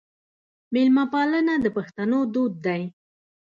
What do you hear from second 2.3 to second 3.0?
دود دی.